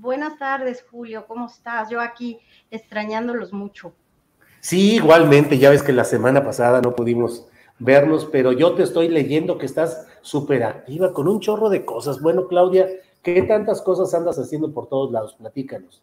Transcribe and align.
Buenas 0.00 0.38
tardes, 0.38 0.84
Julio, 0.88 1.24
¿cómo 1.26 1.48
estás? 1.48 1.90
Yo 1.90 2.00
aquí 2.00 2.38
extrañándolos 2.70 3.52
mucho. 3.52 3.92
Sí, 4.60 4.94
igualmente, 4.94 5.58
ya 5.58 5.70
ves 5.70 5.82
que 5.82 5.92
la 5.92 6.04
semana 6.04 6.44
pasada 6.44 6.80
no 6.80 6.94
pudimos 6.94 7.48
vernos, 7.80 8.24
pero 8.30 8.52
yo 8.52 8.74
te 8.74 8.84
estoy 8.84 9.08
leyendo 9.08 9.58
que 9.58 9.66
estás 9.66 10.06
súper 10.20 10.62
activa 10.62 11.12
con 11.12 11.26
un 11.26 11.40
chorro 11.40 11.68
de 11.68 11.84
cosas. 11.84 12.22
Bueno, 12.22 12.46
Claudia, 12.46 12.88
¿qué 13.22 13.42
tantas 13.42 13.82
cosas 13.82 14.14
andas 14.14 14.38
haciendo 14.38 14.72
por 14.72 14.88
todos 14.88 15.10
lados? 15.10 15.34
Platícanos. 15.34 16.00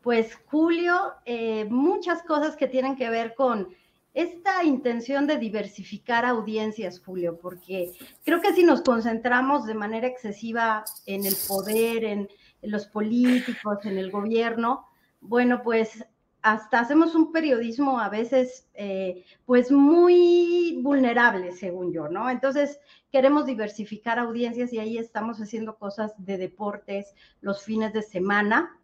Pues, 0.00 0.38
Julio, 0.46 0.94
eh, 1.26 1.66
muchas 1.68 2.22
cosas 2.22 2.56
que 2.56 2.68
tienen 2.68 2.96
que 2.96 3.10
ver 3.10 3.34
con 3.34 3.68
esta 4.14 4.64
intención 4.64 5.26
de 5.26 5.36
diversificar 5.36 6.24
audiencias, 6.24 7.02
Julio, 7.04 7.38
porque 7.40 7.92
creo 8.24 8.40
que 8.40 8.54
si 8.54 8.62
nos 8.62 8.80
concentramos 8.80 9.66
de 9.66 9.74
manera 9.74 10.06
excesiva 10.06 10.84
en 11.04 11.26
el 11.26 11.34
poder, 11.46 12.04
en 12.04 12.20
en 12.20 12.28
los 12.62 12.86
políticos, 12.86 13.78
en 13.84 13.98
el 13.98 14.10
gobierno, 14.10 14.86
bueno, 15.20 15.62
pues 15.62 16.04
hasta 16.42 16.80
hacemos 16.80 17.14
un 17.14 17.32
periodismo 17.32 18.00
a 18.00 18.08
veces 18.08 18.66
eh, 18.74 19.24
pues 19.44 19.70
muy 19.70 20.80
vulnerable, 20.82 21.52
según 21.52 21.92
yo, 21.92 22.08
¿no? 22.08 22.30
Entonces 22.30 22.80
queremos 23.12 23.44
diversificar 23.44 24.18
audiencias 24.18 24.72
y 24.72 24.78
ahí 24.78 24.96
estamos 24.96 25.38
haciendo 25.38 25.76
cosas 25.76 26.14
de 26.18 26.38
deportes 26.38 27.14
los 27.40 27.62
fines 27.62 27.92
de 27.92 28.02
semana. 28.02 28.78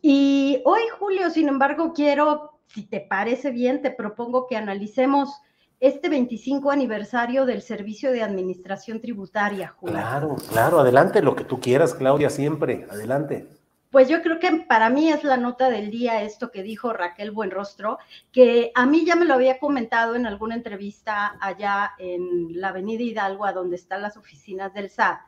Y 0.00 0.62
hoy, 0.64 0.82
Julio, 0.98 1.30
sin 1.30 1.48
embargo, 1.48 1.92
quiero, 1.92 2.60
si 2.66 2.84
te 2.84 3.00
parece 3.00 3.50
bien, 3.50 3.82
te 3.82 3.90
propongo 3.90 4.46
que 4.46 4.56
analicemos 4.56 5.30
este 5.82 6.08
25 6.08 6.70
aniversario 6.70 7.44
del 7.44 7.60
Servicio 7.60 8.12
de 8.12 8.22
Administración 8.22 9.00
Tributaria. 9.00 9.74
Julio. 9.76 9.96
Claro, 9.96 10.36
claro, 10.48 10.78
adelante, 10.78 11.20
lo 11.20 11.34
que 11.34 11.42
tú 11.42 11.58
quieras, 11.58 11.92
Claudia, 11.92 12.30
siempre, 12.30 12.86
adelante. 12.88 13.48
Pues 13.90 14.08
yo 14.08 14.22
creo 14.22 14.38
que 14.38 14.64
para 14.68 14.90
mí 14.90 15.10
es 15.10 15.24
la 15.24 15.36
nota 15.36 15.70
del 15.70 15.90
día 15.90 16.22
esto 16.22 16.52
que 16.52 16.62
dijo 16.62 16.92
Raquel 16.92 17.32
Buenrostro, 17.32 17.98
que 18.30 18.70
a 18.76 18.86
mí 18.86 19.04
ya 19.04 19.16
me 19.16 19.24
lo 19.24 19.34
había 19.34 19.58
comentado 19.58 20.14
en 20.14 20.24
alguna 20.24 20.54
entrevista 20.54 21.36
allá 21.40 21.90
en 21.98 22.60
la 22.60 22.68
Avenida 22.68 23.02
Hidalgo, 23.02 23.44
a 23.44 23.52
donde 23.52 23.74
están 23.74 24.02
las 24.02 24.16
oficinas 24.16 24.72
del 24.72 24.88
SAT. 24.88 25.18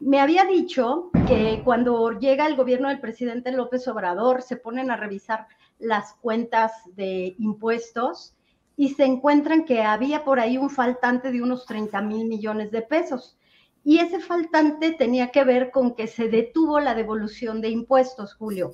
Me 0.00 0.20
había 0.20 0.44
dicho 0.44 1.08
que 1.26 1.62
cuando 1.64 2.10
llega 2.12 2.46
el 2.46 2.56
gobierno 2.56 2.90
del 2.90 3.00
presidente 3.00 3.52
López 3.52 3.88
Obrador 3.88 4.42
se 4.42 4.56
ponen 4.56 4.90
a 4.90 4.96
revisar 4.96 5.46
las 5.78 6.12
cuentas 6.12 6.72
de 6.94 7.34
impuestos 7.38 8.34
y 8.76 8.90
se 8.90 9.04
encuentran 9.04 9.64
que 9.64 9.82
había 9.82 10.24
por 10.24 10.40
ahí 10.40 10.58
un 10.58 10.70
faltante 10.70 11.30
de 11.30 11.42
unos 11.42 11.66
30 11.66 12.00
mil 12.02 12.26
millones 12.26 12.70
de 12.70 12.82
pesos. 12.82 13.38
Y 13.84 13.98
ese 13.98 14.18
faltante 14.18 14.92
tenía 14.92 15.28
que 15.30 15.44
ver 15.44 15.70
con 15.70 15.94
que 15.94 16.06
se 16.06 16.28
detuvo 16.28 16.80
la 16.80 16.94
devolución 16.94 17.60
de 17.60 17.68
impuestos, 17.68 18.34
Julio. 18.34 18.72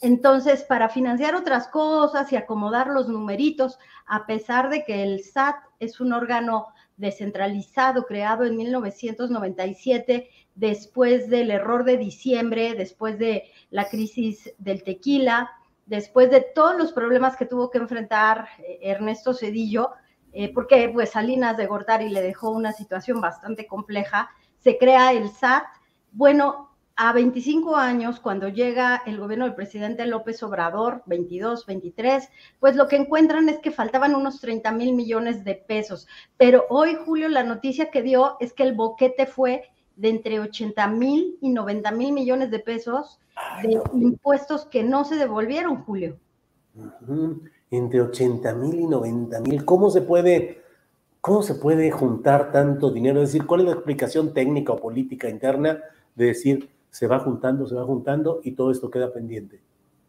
Entonces, 0.00 0.62
para 0.64 0.88
financiar 0.88 1.34
otras 1.34 1.68
cosas 1.68 2.32
y 2.32 2.36
acomodar 2.36 2.88
los 2.88 3.08
numeritos, 3.08 3.78
a 4.06 4.26
pesar 4.26 4.68
de 4.68 4.84
que 4.84 5.02
el 5.02 5.22
SAT 5.24 5.56
es 5.80 6.00
un 6.00 6.12
órgano 6.12 6.68
descentralizado 6.96 8.04
creado 8.04 8.44
en 8.44 8.56
1997, 8.56 10.30
después 10.54 11.28
del 11.28 11.50
error 11.50 11.84
de 11.84 11.98
diciembre, 11.98 12.74
después 12.74 13.18
de 13.18 13.44
la 13.70 13.88
crisis 13.88 14.52
del 14.58 14.82
tequila, 14.82 15.50
después 15.86 16.30
de 16.30 16.40
todos 16.54 16.76
los 16.76 16.92
problemas 16.92 17.36
que 17.36 17.46
tuvo 17.46 17.70
que 17.70 17.78
enfrentar 17.78 18.48
eh, 18.58 18.78
Ernesto 18.82 19.32
Cedillo, 19.32 19.92
eh, 20.32 20.52
porque 20.52 20.90
pues 20.92 21.10
Salinas 21.10 21.56
de 21.56 21.66
Gortari 21.66 22.10
le 22.10 22.20
dejó 22.20 22.50
una 22.50 22.72
situación 22.72 23.20
bastante 23.20 23.66
compleja, 23.66 24.30
se 24.58 24.76
crea 24.76 25.12
el 25.12 25.30
SAT. 25.30 25.64
Bueno, 26.12 26.76
a 26.96 27.12
25 27.12 27.76
años, 27.76 28.20
cuando 28.20 28.48
llega 28.48 29.02
el 29.06 29.18
gobierno 29.18 29.44
del 29.44 29.54
presidente 29.54 30.06
López 30.06 30.42
Obrador, 30.42 31.02
22, 31.06 31.66
23, 31.66 32.28
pues 32.58 32.74
lo 32.74 32.88
que 32.88 32.96
encuentran 32.96 33.48
es 33.50 33.58
que 33.58 33.70
faltaban 33.70 34.14
unos 34.14 34.40
30 34.40 34.72
mil 34.72 34.94
millones 34.94 35.44
de 35.44 35.54
pesos. 35.54 36.08
Pero 36.38 36.64
hoy, 36.70 36.96
Julio, 37.04 37.28
la 37.28 37.42
noticia 37.42 37.90
que 37.90 38.02
dio 38.02 38.36
es 38.40 38.54
que 38.54 38.62
el 38.62 38.74
boquete 38.74 39.26
fue 39.26 39.70
de 39.96 40.10
entre 40.10 40.38
80 40.38 40.86
mil 40.88 41.38
y 41.40 41.50
90 41.50 41.90
mil 41.92 42.12
millones 42.12 42.50
de 42.50 42.58
pesos 42.58 43.18
de 43.62 43.80
impuestos 43.94 44.66
que 44.66 44.82
no 44.82 45.04
se 45.04 45.16
devolvieron, 45.16 45.82
Julio. 45.84 46.18
Entre 47.70 48.00
80 48.00 48.54
mil 48.54 48.80
y 48.80 48.86
90 48.86 49.40
mil. 49.40 49.64
¿Cómo 49.64 49.90
se 49.90 50.02
puede, 50.02 50.62
cómo 51.20 51.42
se 51.42 51.54
puede 51.54 51.90
juntar 51.90 52.52
tanto 52.52 52.90
dinero? 52.90 53.22
Es 53.22 53.32
decir, 53.32 53.46
¿cuál 53.46 53.60
es 53.60 53.66
la 53.66 53.72
explicación 53.72 54.32
técnica 54.32 54.72
o 54.72 54.80
política 54.80 55.28
interna 55.28 55.82
de 56.14 56.26
decir 56.26 56.68
se 56.90 57.06
va 57.06 57.18
juntando, 57.18 57.66
se 57.66 57.74
va 57.74 57.84
juntando 57.84 58.40
y 58.44 58.52
todo 58.52 58.70
esto 58.70 58.90
queda 58.90 59.12
pendiente? 59.12 59.60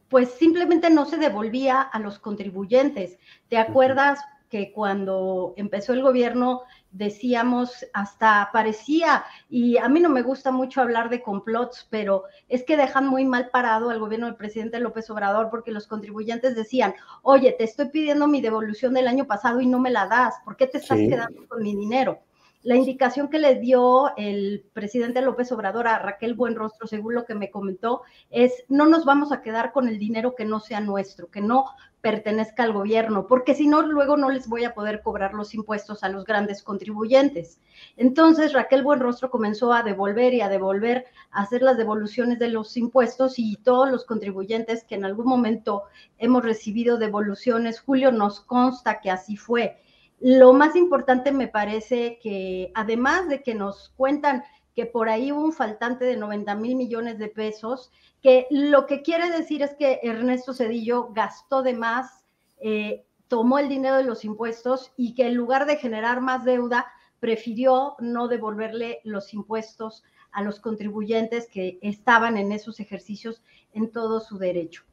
Pues 0.09 0.30
simplemente 0.31 0.90
no 0.90 1.06
se 1.06 1.18
devolvía 1.18 1.81
a 1.81 2.00
los 2.00 2.19
contribuyentes. 2.19 3.18
¿Te 3.50 3.58
acuerdas? 3.58 4.19
que 4.50 4.72
cuando 4.72 5.54
empezó 5.58 5.94
el 5.94 6.02
gobierno 6.02 6.62
decíamos, 6.97 7.85
hasta 7.94 8.50
parecía, 8.52 9.24
y 9.50 9.78
a 9.78 9.88
mí 9.88 10.00
no 10.00 10.09
me 10.09 10.24
gusta 10.24 10.52
mucho 10.52 10.81
hablar 10.81 11.09
de 11.09 11.22
complots, 11.22 11.88
pero 11.90 12.24
es 12.50 12.63
que 12.63 12.78
dejan 12.78 13.08
muy 13.08 13.25
mal 13.25 13.50
parado 13.50 13.90
al 13.90 14.00
gobierno 14.00 14.25
del 14.25 14.35
presidente 14.35 14.80
López 14.80 15.09
Obrador 15.09 15.50
porque 15.50 15.72
los 15.72 15.88
contribuyentes 15.88 16.56
decían, 16.56 16.96
oye, 17.22 17.53
te 17.57 17.63
estoy 17.63 17.90
pidiendo 17.90 18.28
mi 18.28 18.41
devolución 18.41 18.94
del 18.94 19.07
año 19.07 19.25
pasado 19.25 19.62
y 19.62 19.68
no 19.68 19.80
me 19.80 19.91
la 19.91 20.07
das, 20.07 20.36
¿por 20.44 20.57
qué 20.57 20.68
te 20.68 20.80
estás 20.80 20.97
quedando 20.97 21.47
con 21.47 21.62
mi 21.62 21.75
dinero? 21.75 22.19
La 22.68 22.76
indicación 22.76 23.30
que 23.30 23.40
le 23.40 23.56
dio 23.56 24.14
el 24.18 24.66
presidente 24.74 25.22
López 25.22 25.54
Obrador 25.54 25.88
a 25.88 26.00
Raquel 26.00 26.34
Buenrostro, 26.34 26.86
según 26.86 27.16
lo 27.16 27.24
que 27.24 27.34
me 27.34 27.50
comentó, 27.50 28.02
es 28.30 28.66
no 28.68 28.86
nos 28.86 29.06
vamos 29.06 29.31
a 29.31 29.42
quedar 29.42 29.72
con 29.72 29.88
el 29.88 29.98
dinero 29.98 30.36
que 30.36 30.44
no 30.44 30.60
sea 30.60 30.81
nuestro, 30.81 31.31
que 31.31 31.40
no 31.40 31.68
pertenezca 32.02 32.64
al 32.64 32.74
gobierno, 32.74 33.25
porque 33.25 33.56
si 33.56 33.69
no, 33.69 33.84
luego 33.84 34.18
no 34.18 34.30
les 34.30 34.50
voy 34.50 34.66
a 34.66 34.74
poder 34.74 35.02
cobrar 35.02 35.34
los 35.34 35.54
impuestos 35.54 36.04
a 36.04 36.10
los 36.10 36.25
grandes 36.25 36.62
contribuyentes. 36.62 37.62
Entonces, 37.96 38.52
Raquel 38.52 38.84
Buenrostro 38.84 39.30
comenzó 39.30 39.72
a 39.72 39.81
devolver 39.81 40.34
y 40.34 40.42
a 40.42 40.50
devolver, 40.50 41.06
a 41.31 41.44
hacer 41.44 41.62
las 41.62 41.78
devoluciones 41.78 42.38
de 42.38 42.50
los 42.50 42.75
impuestos 42.75 43.40
y 43.40 43.56
todos 43.63 43.90
los 43.90 44.04
contribuyentes 44.04 44.84
que 44.84 44.96
en 44.96 45.06
algún 45.06 45.28
momento 45.28 45.84
hemos 46.18 46.44
recibido 46.44 46.98
devoluciones, 46.98 47.80
Julio, 47.80 48.12
nos 48.12 48.42
consta 48.42 49.00
que 49.00 49.10
así 49.10 49.38
fue. 49.38 49.78
Lo 50.19 50.54
más 50.54 50.75
importante 50.75 51.31
me 51.31 51.48
parece 51.48 52.19
que 52.22 52.72
además 52.74 53.28
de 53.30 53.44
que 53.44 53.54
nos 53.54 53.90
cuentan 53.96 54.44
que 54.75 54.86
por 54.86 55.10
ahí 55.10 55.31
hubo 55.31 55.44
un 55.44 55.54
faltante 55.54 56.06
de 56.06 56.18
90 56.18 56.56
mil 56.56 56.75
millones 56.75 57.18
de 57.18 57.28
pesos, 57.28 57.92
que 58.22 58.48
lo 58.50 58.86
que 58.86 59.02
quiere 59.02 59.30
decir 59.31 59.62
es 59.62 59.75
que 59.75 60.00
Ernesto 60.04 60.54
Cedillo 60.54 61.10
gastó 61.14 61.64
de 61.64 61.74
más, 61.74 62.24
eh, 62.60 63.06
tomó 63.28 63.60
el 63.60 63.69
dinero 63.69 63.98
de 63.98 64.04
los 64.04 64.24
impuestos 64.24 64.92
y 64.96 65.14
que 65.14 65.28
en 65.28 65.36
lugar 65.36 65.66
de 65.66 65.78
generar 65.78 66.22
más 66.22 66.46
deuda, 66.46 66.88
prefirió 67.20 67.96
no 68.00 68.28
devolverle 68.28 69.02
los 69.04 69.34
impuestos 69.34 70.04
a 70.31 70.44
los 70.44 70.60
contribuyentes 70.60 71.48
que 71.48 71.80
estaban 71.81 72.38
en 72.38 72.52
esos 72.52 72.80
ejercicios 72.80 73.42
en 73.74 73.92
todo 73.92 74.20
su 74.20 74.38
derecho. 74.38 74.84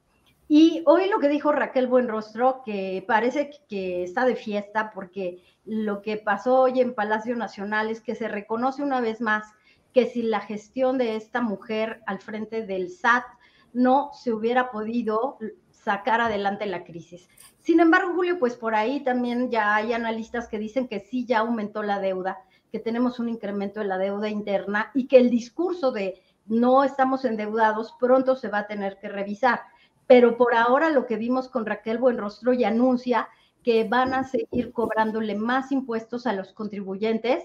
Y 0.48 0.82
hoy 0.86 1.08
lo 1.08 1.20
que 1.20 1.28
dijo 1.28 1.52
Raquel 1.52 1.86
Buenrostro, 1.86 2.62
que 2.64 3.02
parece 3.06 3.50
que 3.68 4.02
está 4.02 4.26
de 4.26 4.36
fiesta 4.36 4.90
porque 4.92 5.42
lo 5.64 6.02
que 6.02 6.18
pasó 6.18 6.60
hoy 6.60 6.80
en 6.80 6.94
Palacio 6.94 7.34
Nacional 7.34 7.90
es 7.90 8.00
que 8.00 8.14
se 8.14 8.28
reconoce 8.28 8.82
una 8.82 9.00
vez 9.00 9.20
más 9.20 9.46
que 9.94 10.06
si 10.06 10.22
la 10.22 10.40
gestión 10.40 10.98
de 10.98 11.16
esta 11.16 11.40
mujer 11.40 12.02
al 12.06 12.18
frente 12.18 12.66
del 12.66 12.90
SAT 12.90 13.24
no 13.72 14.10
se 14.12 14.32
hubiera 14.32 14.70
podido 14.70 15.38
sacar 15.70 16.20
adelante 16.20 16.66
la 16.66 16.84
crisis. 16.84 17.28
Sin 17.60 17.80
embargo, 17.80 18.12
Julio, 18.14 18.38
pues 18.38 18.56
por 18.56 18.74
ahí 18.74 19.00
también 19.00 19.50
ya 19.50 19.74
hay 19.74 19.92
analistas 19.92 20.48
que 20.48 20.58
dicen 20.58 20.88
que 20.88 21.00
sí 21.00 21.24
ya 21.24 21.38
aumentó 21.40 21.82
la 21.82 22.00
deuda, 22.00 22.38
que 22.70 22.78
tenemos 22.78 23.18
un 23.18 23.28
incremento 23.28 23.80
de 23.80 23.86
la 23.86 23.98
deuda 23.98 24.28
interna 24.28 24.90
y 24.94 25.06
que 25.06 25.18
el 25.18 25.30
discurso 25.30 25.92
de 25.92 26.20
no 26.46 26.84
estamos 26.84 27.24
endeudados 27.24 27.94
pronto 27.98 28.36
se 28.36 28.48
va 28.48 28.60
a 28.60 28.66
tener 28.66 28.98
que 28.98 29.08
revisar. 29.08 29.60
Pero 30.06 30.36
por 30.36 30.54
ahora 30.54 30.90
lo 30.90 31.06
que 31.06 31.16
vimos 31.16 31.48
con 31.48 31.66
Raquel 31.66 31.98
Buenrostro 31.98 32.52
y 32.52 32.64
anuncia 32.64 33.28
que 33.62 33.84
van 33.84 34.12
a 34.12 34.24
seguir 34.24 34.72
cobrándole 34.72 35.34
más 35.34 35.72
impuestos 35.72 36.26
a 36.26 36.34
los 36.34 36.52
contribuyentes. 36.52 37.44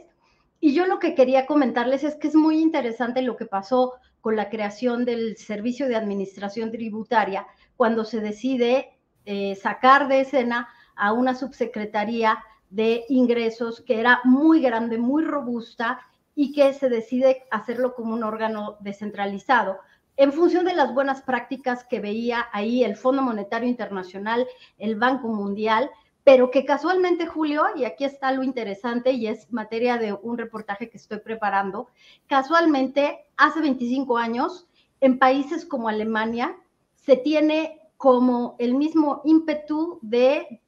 Y 0.59 0.73
yo 0.73 0.85
lo 0.85 0.99
que 0.99 1.15
quería 1.15 1.45
comentarles 1.45 2.03
es 2.03 2.15
que 2.15 2.27
es 2.27 2.35
muy 2.35 2.59
interesante 2.59 3.21
lo 3.21 3.37
que 3.37 3.45
pasó 3.45 3.93
con 4.19 4.35
la 4.35 4.49
creación 4.49 5.05
del 5.05 5.37
Servicio 5.37 5.87
de 5.87 5.95
Administración 5.95 6.71
Tributaria, 6.71 7.47
cuando 7.77 8.03
se 8.03 8.19
decide 8.19 8.97
eh, 9.25 9.55
sacar 9.55 10.09
de 10.09 10.21
escena 10.21 10.67
a 10.95 11.13
una 11.13 11.35
subsecretaría 11.35 12.39
de 12.69 13.05
ingresos 13.07 13.81
que 13.81 14.01
era 14.01 14.19
muy 14.25 14.61
grande, 14.61 14.97
muy 14.97 15.23
robusta 15.23 16.01
y 16.35 16.51
que 16.51 16.73
se 16.73 16.89
decide 16.89 17.43
hacerlo 17.49 17.95
como 17.95 18.13
un 18.13 18.23
órgano 18.23 18.77
descentralizado 18.81 19.79
en 20.19 20.33
función 20.33 20.65
de 20.65 20.75
las 20.75 20.93
buenas 20.93 21.21
prácticas 21.21 21.85
que 21.85 22.01
veía 22.01 22.47
ahí 22.51 22.83
el 22.83 22.97
Fondo 22.97 23.21
Monetario 23.21 23.69
Internacional, 23.69 24.45
el 24.77 24.97
Banco 24.97 25.29
Mundial, 25.29 25.89
pero 26.25 26.51
que 26.51 26.65
casualmente, 26.65 27.25
Julio, 27.25 27.63
y 27.77 27.85
aquí 27.85 28.03
está 28.03 28.33
lo 28.33 28.43
interesante 28.43 29.13
y 29.13 29.27
es 29.27 29.49
materia 29.49 29.97
de 29.97 30.11
un 30.11 30.37
reportaje 30.37 30.89
que 30.89 30.97
estoy 30.97 31.19
preparando, 31.19 31.87
casualmente 32.27 33.27
hace 33.37 33.61
25 33.61 34.17
años, 34.17 34.67
en 34.99 35.19
países 35.19 35.65
como 35.65 35.87
Alemania, 35.87 36.57
se 36.95 37.15
tiene 37.15 37.79
como 37.95 38.57
el 38.59 38.75
mismo 38.75 39.21
ímpetu 39.23 39.99
de 40.01 40.61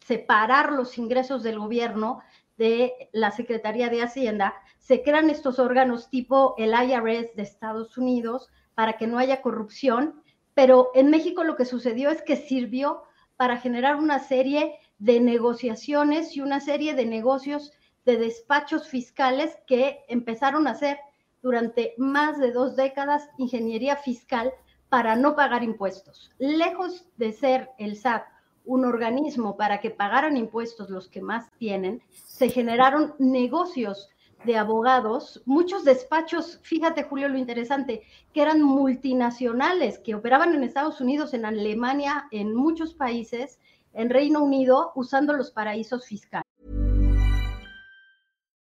separar 0.00 0.70
los 0.70 0.98
ingresos 0.98 1.42
del 1.42 1.58
gobierno 1.58 2.20
de 2.58 3.08
la 3.12 3.30
Secretaría 3.30 3.88
de 3.88 4.02
Hacienda, 4.02 4.52
se 4.78 5.02
crean 5.02 5.30
estos 5.30 5.58
órganos 5.58 6.10
tipo 6.10 6.54
el 6.58 6.74
IRS 6.74 7.34
de 7.34 7.42
Estados 7.42 7.96
Unidos, 7.96 8.50
para 8.74 8.94
que 8.94 9.06
no 9.06 9.18
haya 9.18 9.42
corrupción, 9.42 10.22
pero 10.54 10.90
en 10.94 11.10
México 11.10 11.44
lo 11.44 11.56
que 11.56 11.64
sucedió 11.64 12.10
es 12.10 12.22
que 12.22 12.36
sirvió 12.36 13.02
para 13.36 13.58
generar 13.58 13.96
una 13.96 14.18
serie 14.18 14.78
de 14.98 15.20
negociaciones 15.20 16.36
y 16.36 16.40
una 16.40 16.60
serie 16.60 16.94
de 16.94 17.06
negocios 17.06 17.72
de 18.04 18.16
despachos 18.16 18.88
fiscales 18.88 19.56
que 19.66 20.00
empezaron 20.08 20.66
a 20.66 20.72
hacer 20.72 20.98
durante 21.42 21.94
más 21.98 22.38
de 22.38 22.52
dos 22.52 22.76
décadas 22.76 23.28
ingeniería 23.38 23.96
fiscal 23.96 24.52
para 24.88 25.16
no 25.16 25.34
pagar 25.34 25.62
impuestos. 25.62 26.30
Lejos 26.38 27.06
de 27.16 27.32
ser 27.32 27.70
el 27.78 27.96
SAT 27.96 28.24
un 28.64 28.84
organismo 28.84 29.56
para 29.56 29.80
que 29.80 29.90
pagaran 29.90 30.36
impuestos 30.36 30.90
los 30.90 31.08
que 31.08 31.20
más 31.20 31.50
tienen, 31.58 32.02
se 32.10 32.48
generaron 32.48 33.14
negocios 33.18 34.08
de 34.44 34.56
abogados, 34.56 35.42
muchos 35.46 35.84
despachos, 35.84 36.58
fíjate 36.62 37.04
Julio 37.04 37.28
lo 37.28 37.38
interesante, 37.38 38.02
que 38.32 38.42
eran 38.42 38.62
multinacionales, 38.62 39.98
que 39.98 40.14
operaban 40.14 40.54
en 40.54 40.64
Estados 40.64 41.00
Unidos, 41.00 41.34
en 41.34 41.44
Alemania, 41.44 42.26
en 42.30 42.54
muchos 42.54 42.94
países, 42.94 43.58
en 43.92 44.10
Reino 44.10 44.42
Unido, 44.42 44.92
usando 44.94 45.32
los 45.32 45.50
paraísos 45.50 46.06
fiscales. 46.06 46.46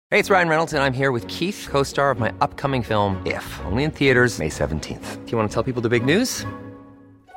Hey, 0.08 0.20
it's 0.20 0.30
Ryan 0.30 0.48
Reynolds 0.48 0.72
and 0.72 0.82
I'm 0.84 0.92
here 0.92 1.10
with 1.10 1.26
Keith, 1.26 1.66
co-star 1.68 2.12
of 2.12 2.20
my 2.20 2.32
upcoming 2.40 2.82
film 2.82 3.20
If, 3.26 3.44
only 3.64 3.82
in 3.82 3.90
theaters 3.90 4.38
May 4.38 4.48
17th. 4.48 5.24
Do 5.24 5.32
you 5.32 5.36
want 5.36 5.50
to 5.50 5.54
tell 5.54 5.64
people 5.64 5.82
the 5.82 5.88
big 5.88 6.04
news? 6.04 6.46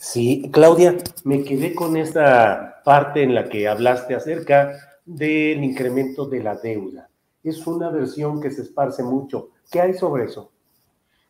Sí, 0.00 0.48
Claudia, 0.52 0.96
me 1.24 1.42
quedé 1.42 1.74
con 1.74 1.96
esta 1.96 2.82
parte 2.84 3.24
en 3.24 3.34
la 3.34 3.48
que 3.48 3.66
hablaste 3.66 4.14
acerca 4.14 4.78
del 5.04 5.64
incremento 5.64 6.26
de 6.26 6.40
la 6.40 6.54
deuda. 6.54 7.10
Es 7.42 7.66
una 7.66 7.90
versión 7.90 8.40
que 8.40 8.52
se 8.52 8.62
esparce 8.62 9.02
mucho. 9.02 9.50
¿Qué 9.68 9.80
hay 9.80 9.94
sobre 9.94 10.26
eso? 10.26 10.52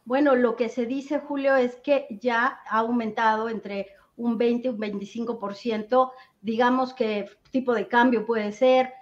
Bueno, 0.05 0.37
lo 0.37 0.55
que 0.55 0.69
se 0.69 0.85
dice, 0.85 1.19
Julio, 1.19 1.57
es 1.57 1.77
que 1.77 2.07
ya 2.21 2.61
ha 2.69 2.81
aumentado 2.81 3.49
entre 3.49 3.87
un 4.19 4.37
20 4.37 4.69
y 4.69 4.71
un 4.71 4.79
25%. 4.79 6.11
Digamos 6.43 6.93
que 6.93 7.25
tipo 7.51 7.73
de 7.73 7.89
cambio 7.89 8.27
puede 8.27 8.53
ser, 8.53 8.93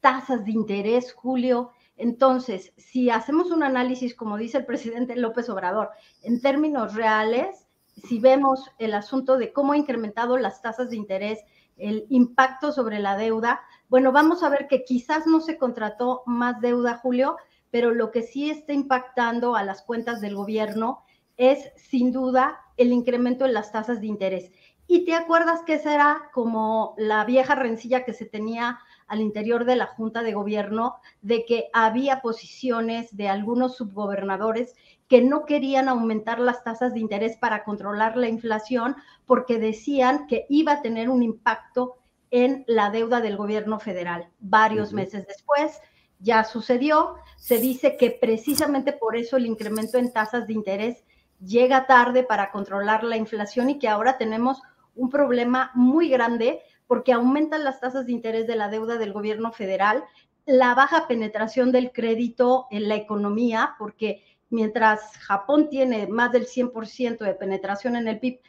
tasas 0.00 0.44
de 0.44 0.50
interés, 0.50 1.12
Julio. 1.12 1.70
Entonces, 1.96 2.72
si 2.76 3.08
hacemos 3.08 3.52
un 3.52 3.62
análisis, 3.62 4.16
como 4.16 4.36
dice 4.36 4.58
el 4.58 4.66
presidente 4.66 5.14
López 5.14 5.48
Obrador, 5.48 5.90
en 6.24 6.40
términos 6.40 6.94
reales, 6.94 7.61
si 7.94 8.18
vemos 8.18 8.70
el 8.78 8.94
asunto 8.94 9.36
de 9.36 9.52
cómo 9.52 9.72
ha 9.72 9.76
incrementado 9.76 10.36
las 10.36 10.62
tasas 10.62 10.90
de 10.90 10.96
interés, 10.96 11.40
el 11.76 12.06
impacto 12.10 12.72
sobre 12.72 12.98
la 12.98 13.16
deuda, 13.16 13.60
bueno, 13.88 14.12
vamos 14.12 14.42
a 14.42 14.48
ver 14.48 14.68
que 14.68 14.84
quizás 14.84 15.26
no 15.26 15.40
se 15.40 15.58
contrató 15.58 16.22
más 16.26 16.60
deuda, 16.60 16.98
Julio, 16.98 17.36
pero 17.70 17.92
lo 17.92 18.10
que 18.10 18.22
sí 18.22 18.50
está 18.50 18.72
impactando 18.72 19.56
a 19.56 19.64
las 19.64 19.82
cuentas 19.82 20.20
del 20.20 20.34
gobierno 20.34 21.04
es 21.36 21.72
sin 21.76 22.12
duda 22.12 22.60
el 22.76 22.92
incremento 22.92 23.46
en 23.46 23.54
las 23.54 23.72
tasas 23.72 24.00
de 24.00 24.06
interés. 24.06 24.52
Y 24.86 25.04
te 25.04 25.14
acuerdas 25.14 25.62
que 25.62 25.74
esa 25.74 25.94
era 25.94 26.30
como 26.34 26.94
la 26.98 27.24
vieja 27.24 27.54
rencilla 27.54 28.04
que 28.04 28.12
se 28.12 28.26
tenía 28.26 28.78
al 29.06 29.20
interior 29.20 29.64
de 29.64 29.76
la 29.76 29.86
Junta 29.86 30.22
de 30.22 30.34
Gobierno 30.34 30.96
de 31.22 31.44
que 31.44 31.70
había 31.72 32.20
posiciones 32.20 33.16
de 33.16 33.28
algunos 33.28 33.76
subgobernadores 33.76 34.74
que 35.12 35.20
no 35.20 35.44
querían 35.44 35.90
aumentar 35.90 36.38
las 36.38 36.64
tasas 36.64 36.94
de 36.94 37.00
interés 37.00 37.36
para 37.36 37.64
controlar 37.64 38.16
la 38.16 38.30
inflación 38.30 38.96
porque 39.26 39.58
decían 39.58 40.26
que 40.26 40.46
iba 40.48 40.72
a 40.72 40.80
tener 40.80 41.10
un 41.10 41.22
impacto 41.22 41.98
en 42.30 42.64
la 42.66 42.88
deuda 42.88 43.20
del 43.20 43.36
gobierno 43.36 43.78
federal. 43.78 44.30
Varios 44.40 44.94
meses 44.94 45.26
después 45.26 45.82
ya 46.18 46.44
sucedió, 46.44 47.16
se 47.36 47.58
dice 47.58 47.98
que 47.98 48.10
precisamente 48.10 48.94
por 48.94 49.14
eso 49.14 49.36
el 49.36 49.44
incremento 49.44 49.98
en 49.98 50.14
tasas 50.14 50.46
de 50.46 50.54
interés 50.54 51.04
llega 51.44 51.86
tarde 51.86 52.22
para 52.22 52.50
controlar 52.50 53.04
la 53.04 53.18
inflación 53.18 53.68
y 53.68 53.78
que 53.78 53.88
ahora 53.88 54.16
tenemos 54.16 54.62
un 54.94 55.10
problema 55.10 55.72
muy 55.74 56.08
grande 56.08 56.62
porque 56.86 57.12
aumentan 57.12 57.64
las 57.64 57.80
tasas 57.80 58.06
de 58.06 58.12
interés 58.12 58.46
de 58.46 58.56
la 58.56 58.70
deuda 58.70 58.96
del 58.96 59.12
gobierno 59.12 59.52
federal, 59.52 60.04
la 60.46 60.74
baja 60.74 61.06
penetración 61.06 61.70
del 61.70 61.92
crédito 61.92 62.66
en 62.70 62.88
la 62.88 62.94
economía, 62.94 63.74
porque 63.78 64.24
mientras 64.52 65.16
Japón 65.18 65.68
tiene 65.68 66.06
más 66.06 66.30
del 66.30 66.46
100% 66.46 67.18
de 67.18 67.34
penetración 67.34 67.96
en 67.96 68.06
el 68.06 68.20
PIB, 68.20 68.40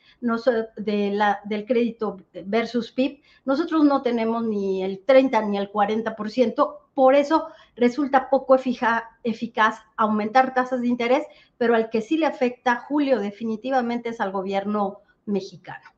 de 0.77 1.11
la, 1.11 1.41
del 1.45 1.65
crédito 1.65 2.17
versus 2.45 2.91
PIB, 2.91 3.21
nosotros 3.45 3.83
no 3.83 4.01
tenemos 4.01 4.43
ni 4.43 4.83
el 4.83 5.03
30 5.05 5.41
ni 5.43 5.57
el 5.57 5.71
40%, 5.71 6.77
por 6.93 7.15
eso 7.15 7.47
resulta 7.75 8.29
poco 8.29 8.55
eficaz 8.55 9.75
aumentar 9.97 10.53
tasas 10.53 10.81
de 10.81 10.87
interés, 10.87 11.23
pero 11.57 11.75
al 11.75 11.89
que 11.89 12.01
sí 12.01 12.17
le 12.17 12.25
afecta, 12.25 12.85
Julio, 12.87 13.19
definitivamente 13.19 14.09
es 14.09 14.21
al 14.21 14.31
gobierno 14.31 14.99
mexicano. 15.25 15.89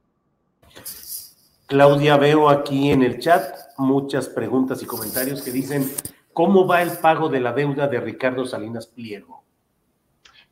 Claudia, 1.68 2.18
veo 2.18 2.50
aquí 2.50 2.92
en 2.92 3.02
el 3.02 3.20
chat 3.20 3.56
muchas 3.78 4.30
preguntas 4.30 4.82
y 4.84 4.86
comentarios 4.86 5.42
que 5.42 5.52
dicen, 5.52 5.90
¿cómo 6.32 6.68
va 6.68 6.82
el 6.82 6.92
pago 6.92 7.30
de 7.30 7.40
la 7.40 7.54
deuda 7.54 7.88
de 7.88 8.00
Ricardo 8.00 8.46
Salinas 8.46 8.88
Pliego? 8.88 9.45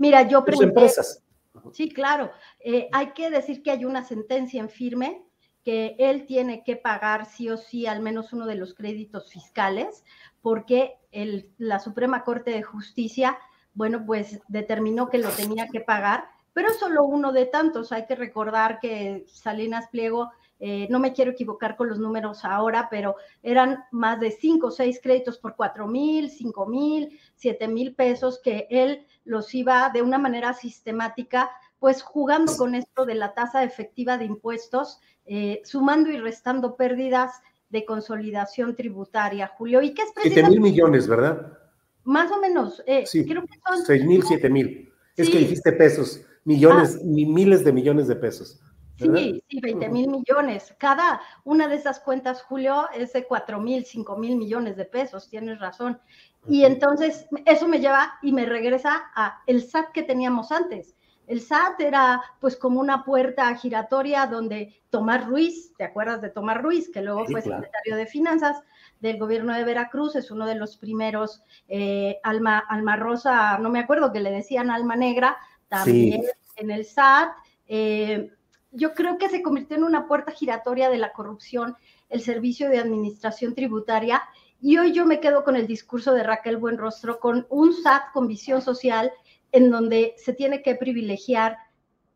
Mira, 0.04 0.28
yo 0.28 0.44
pregunté... 0.44 0.68
empresas. 0.68 1.24
Sí, 1.72 1.90
claro. 1.90 2.30
Eh, 2.60 2.90
hay 2.92 3.14
que 3.14 3.30
decir 3.30 3.64
que 3.64 3.72
hay 3.72 3.86
una 3.86 4.04
sentencia 4.04 4.60
en 4.60 4.70
firme 4.70 5.24
que 5.64 5.96
él 5.98 6.26
tiene 6.26 6.62
que 6.66 6.76
pagar 6.76 7.26
sí 7.26 7.50
o 7.50 7.56
sí 7.56 7.88
al 7.88 8.02
menos 8.02 8.34
uno 8.34 8.46
de 8.46 8.56
los 8.56 8.74
créditos 8.74 9.32
fiscales, 9.32 10.04
porque 10.42 10.98
el, 11.12 11.54
la 11.58 11.80
Suprema 11.80 12.26
Corte 12.26 12.52
de 12.52 12.64
Justicia, 12.64 13.38
bueno, 13.74 14.06
pues 14.06 14.42
determinó 14.50 15.10
que 15.10 15.20
lo 15.20 15.30
tenía 15.30 15.68
que 15.72 15.80
pagar, 15.80 16.26
pero 16.52 16.74
solo 16.74 17.06
uno 17.06 17.32
de 17.32 17.46
tantos. 17.46 17.94
Hay 17.94 18.06
que 18.06 18.16
recordar 18.16 18.80
que 18.82 19.24
Salinas 19.28 19.88
Pliego 19.88 20.32
eh, 20.66 20.88
no 20.90 20.98
me 20.98 21.12
quiero 21.12 21.32
equivocar 21.32 21.76
con 21.76 21.90
los 21.90 22.00
números 22.00 22.46
ahora, 22.46 22.88
pero 22.90 23.18
eran 23.42 23.84
más 23.92 24.22
de 24.22 24.32
cinco 24.32 24.68
o 24.68 24.72
seis 24.72 25.02
créditos 25.04 25.38
por 25.38 25.58
cuatro 25.58 25.90
mil, 25.90 26.30
cinco 26.30 26.66
mil, 26.68 27.20
siete 27.36 27.68
mil 27.68 27.94
pesos 27.94 28.40
que 28.42 28.66
él 28.70 29.06
los 29.26 29.54
iba 29.54 29.90
de 29.94 30.02
una 30.02 30.18
manera 30.18 30.54
sistemática, 30.54 31.52
pues 31.80 32.02
jugando 32.02 32.56
con 32.56 32.76
esto 32.76 33.06
de 33.06 33.16
la 33.16 33.34
tasa 33.34 33.66
efectiva 33.66 34.18
de 34.18 34.24
impuestos, 34.24 35.02
eh, 35.26 35.62
sumando 35.66 36.10
y 36.10 36.18
restando 36.18 36.78
pérdidas 36.78 37.42
de 37.68 37.84
consolidación 37.84 38.74
tributaria, 38.74 39.50
Julio. 39.58 39.82
¿Y 39.82 39.94
qué 39.94 40.04
es 40.04 40.14
Siete 40.16 40.48
mil 40.48 40.62
millones, 40.62 41.10
¿verdad? 41.10 41.58
Más 42.06 42.32
o 42.32 42.40
menos. 42.40 42.82
Eh, 42.88 43.06
sí, 43.06 43.26
creo 43.26 43.42
que 43.42 43.60
son... 43.68 43.86
Seis 43.86 44.06
mil, 44.06 44.24
siete 44.24 44.50
mil. 44.50 44.94
Es 45.18 45.30
que 45.30 45.40
dijiste 45.40 45.74
pesos, 45.74 46.22
millones, 46.46 47.00
ah. 47.02 47.04
miles 47.04 47.66
de 47.66 47.74
millones 47.74 48.08
de 48.08 48.16
pesos. 48.16 48.62
Sí, 48.98 49.44
sí, 49.50 49.60
20 49.60 49.90
mil 49.90 50.10
millones. 50.10 50.76
Cada 50.78 51.22
una 51.44 51.68
de 51.68 51.76
esas 51.76 52.00
cuentas, 52.00 52.44
Julio, 52.44 52.88
es 52.94 53.14
de 53.14 53.26
4 53.26 53.60
mil, 53.60 53.86
5 53.86 54.18
mil 54.18 54.36
millones 54.36 54.78
de 54.78 54.86
pesos, 54.86 55.30
tienes 55.30 55.60
razón. 55.60 56.00
Y 56.48 56.66
entonces 56.66 57.28
eso 57.46 57.68
me 57.68 57.80
lleva 57.80 58.14
y 58.22 58.32
me 58.32 58.46
regresa 58.46 59.12
a 59.16 59.42
el 59.48 59.64
SAT 59.64 59.92
que 59.94 60.04
teníamos 60.04 60.52
antes. 60.52 60.96
El 61.26 61.42
SAT 61.42 61.80
era 61.80 62.22
pues 62.42 62.58
como 62.58 62.82
una 62.82 63.06
puerta 63.06 63.56
giratoria 63.56 64.28
donde 64.28 64.82
Tomás 64.90 65.26
Ruiz, 65.26 65.74
¿te 65.78 65.86
acuerdas 65.86 66.22
de 66.22 66.30
Tomás 66.30 66.62
Ruiz, 66.62 66.92
que 66.92 67.02
luego 67.02 67.26
fue 67.26 67.42
secretario 67.42 67.96
de 67.96 68.06
Finanzas 68.06 68.62
del 69.00 69.18
gobierno 69.18 69.54
de 69.54 69.64
Veracruz, 69.64 70.16
es 70.16 70.32
uno 70.32 70.46
de 70.46 70.56
los 70.56 70.78
primeros, 70.78 71.42
eh, 71.68 72.20
Alma, 72.24 72.60
Alma 72.60 72.98
Rosa, 72.98 73.58
no 73.58 73.70
me 73.70 73.80
acuerdo 73.80 74.12
que 74.12 74.20
le 74.20 74.32
decían 74.32 74.70
Alma 74.70 74.98
Negra, 74.98 75.38
también 75.70 76.24
en 76.58 76.72
el 76.72 76.86
SAT. 76.86 77.32
Eh, 77.68 78.30
yo 78.74 78.94
creo 78.94 79.18
que 79.18 79.30
se 79.30 79.42
convirtió 79.42 79.78
en 79.78 79.84
una 79.84 80.08
puerta 80.08 80.32
giratoria 80.32 80.90
de 80.90 80.98
la 80.98 81.14
corrupción 81.14 81.76
el 82.10 82.22
servicio 82.22 82.70
de 82.70 82.80
administración 82.80 83.56
tributaria 83.56 84.22
y 84.60 84.78
hoy 84.78 84.94
yo 84.94 85.06
me 85.06 85.20
quedo 85.20 85.44
con 85.44 85.56
el 85.56 85.68
discurso 85.68 86.14
de 86.14 86.24
Raquel 86.24 86.58
Buenrostro, 86.58 87.20
con 87.20 87.46
un 87.50 87.74
SAT 87.74 88.12
con 88.14 88.28
visión 88.28 88.62
social 88.62 89.12
en 89.52 89.70
donde 89.70 90.16
se 90.18 90.34
tiene 90.34 90.62
que 90.62 90.76
privilegiar 90.76 91.58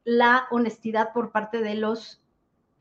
la 0.04 0.48
honestidad 0.52 1.14
por 1.14 1.32
parte 1.32 1.62
de 1.62 1.76
los 1.76 2.22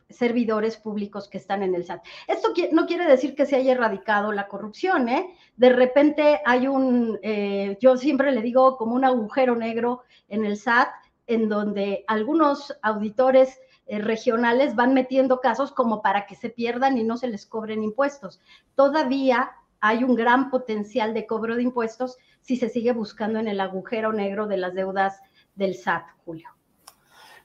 servidores 0.08 0.76
públicos 0.76 1.28
que 1.28 1.38
están 1.38 1.62
en 1.62 1.74
el 1.74 1.84
SAT. 1.84 2.04
Esto 2.28 2.52
no 2.72 2.86
quiere 2.86 3.06
decir 3.06 3.34
que 3.34 3.44
se 3.44 3.56
haya 3.56 3.72
erradicado 3.72 4.32
la 4.32 4.46
corrupción, 4.46 5.08
¿eh? 5.08 5.34
De 5.56 5.70
repente 5.70 6.40
hay 6.44 6.68
un, 6.68 7.18
eh, 7.22 7.76
yo 7.80 7.96
siempre 7.96 8.30
le 8.30 8.42
digo 8.42 8.76
como 8.76 8.94
un 8.94 9.04
agujero 9.04 9.56
negro 9.56 10.02
en 10.28 10.44
el 10.44 10.56
SAT, 10.56 10.88
en 11.26 11.48
donde 11.48 12.04
algunos 12.06 12.76
auditores 12.82 13.60
eh, 13.86 13.98
regionales 13.98 14.74
van 14.74 14.94
metiendo 14.94 15.40
casos 15.40 15.72
como 15.72 16.02
para 16.02 16.26
que 16.26 16.34
se 16.34 16.50
pierdan 16.50 16.98
y 16.98 17.04
no 17.04 17.16
se 17.16 17.28
les 17.28 17.46
cobren 17.46 17.82
impuestos. 17.82 18.40
Todavía 18.74 19.50
hay 19.80 20.04
un 20.04 20.14
gran 20.14 20.50
potencial 20.50 21.14
de 21.14 21.26
cobro 21.26 21.56
de 21.56 21.62
impuestos 21.62 22.16
si 22.40 22.56
se 22.56 22.68
sigue 22.68 22.92
buscando 22.92 23.38
en 23.38 23.48
el 23.48 23.60
agujero 23.60 24.12
negro 24.12 24.46
de 24.46 24.56
las 24.56 24.74
deudas 24.74 25.20
del 25.54 25.74
SAT, 25.74 26.04
Julio. 26.24 26.48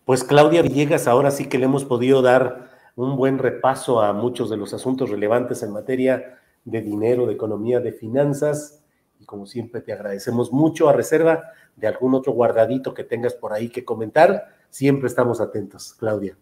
Pues 0.06 0.24
Claudia 0.24 0.62
Villegas, 0.62 1.08
ahora 1.08 1.32
sí 1.32 1.48
que 1.48 1.58
le 1.58 1.66
hemos 1.66 1.86
podido 1.86 2.22
dar 2.22 2.72
un 2.96 3.16
buen 3.16 3.38
repaso 3.38 4.02
a 4.02 4.14
muchos 4.14 4.50
de 4.50 4.58
los 4.58 4.74
asuntos 4.74 5.10
relevantes 5.10 5.64
en 5.64 5.72
materia 5.72 6.40
de 6.66 6.82
dinero, 6.82 7.26
de 7.26 7.34
economía, 7.34 7.80
de 7.80 7.92
finanzas. 7.92 8.84
Y 9.22 9.26
como 9.26 9.46
siempre 9.46 9.82
te 9.82 9.94
agradecemos 9.94 10.52
mucho 10.52 10.90
a 10.90 10.94
reserva 10.94 11.44
de 11.76 11.88
algún 11.88 12.16
otro 12.16 12.34
guardadito 12.34 12.94
que 12.94 13.04
tengas 13.04 13.36
por 13.36 13.54
ahí 13.54 13.70
que 13.70 13.86
comentar 13.86 14.48
siempre 14.72 15.08
estamos 15.08 15.40
atentos, 15.40 15.94
Claudia. 15.94 16.36